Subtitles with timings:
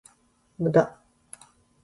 [0.57, 0.97] 無駄